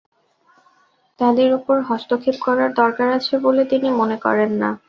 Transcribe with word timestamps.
তাঁদের 1.19 1.49
ওপর 1.53 1.75
হস্তক্ষেপ 1.89 2.37
করার 2.41 2.69
দরকার 2.73 3.07
আছে 3.17 3.33
বলে 3.45 3.63
তিনি 3.71 3.87
মনে 3.99 4.17
করেন 4.25 4.51
না। 4.61 4.69